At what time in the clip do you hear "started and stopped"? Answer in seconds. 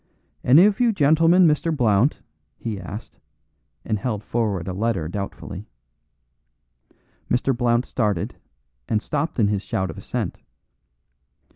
7.85-9.37